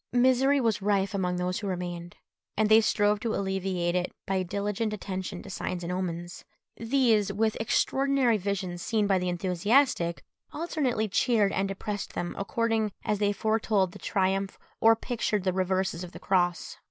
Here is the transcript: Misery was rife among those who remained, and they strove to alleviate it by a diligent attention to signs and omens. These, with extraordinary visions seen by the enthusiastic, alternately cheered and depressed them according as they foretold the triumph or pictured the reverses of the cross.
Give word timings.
Misery 0.13 0.59
was 0.59 0.81
rife 0.81 1.13
among 1.13 1.35
those 1.35 1.59
who 1.59 1.67
remained, 1.67 2.15
and 2.57 2.69
they 2.69 2.81
strove 2.81 3.19
to 3.19 3.35
alleviate 3.35 3.93
it 3.93 4.11
by 4.25 4.37
a 4.37 4.43
diligent 4.43 4.93
attention 4.93 5.43
to 5.43 5.49
signs 5.51 5.83
and 5.83 5.91
omens. 5.93 6.43
These, 6.75 7.31
with 7.31 7.55
extraordinary 7.59 8.37
visions 8.37 8.81
seen 8.81 9.05
by 9.05 9.19
the 9.19 9.29
enthusiastic, 9.29 10.23
alternately 10.51 11.07
cheered 11.07 11.51
and 11.51 11.67
depressed 11.67 12.13
them 12.13 12.33
according 12.39 12.91
as 13.05 13.19
they 13.19 13.31
foretold 13.31 13.91
the 13.91 13.99
triumph 13.99 14.57
or 14.79 14.95
pictured 14.95 15.43
the 15.43 15.53
reverses 15.53 16.03
of 16.03 16.13
the 16.13 16.19
cross. 16.19 16.79